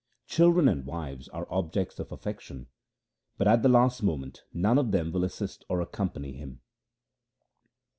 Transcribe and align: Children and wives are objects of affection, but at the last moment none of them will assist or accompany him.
Children 0.25 0.67
and 0.67 0.83
wives 0.87 1.27
are 1.27 1.45
objects 1.51 1.99
of 1.99 2.11
affection, 2.11 2.65
but 3.37 3.47
at 3.47 3.61
the 3.61 3.69
last 3.69 4.01
moment 4.01 4.41
none 4.51 4.79
of 4.79 4.89
them 4.91 5.11
will 5.11 5.23
assist 5.23 5.63
or 5.69 5.79
accompany 5.79 6.33
him. 6.33 6.59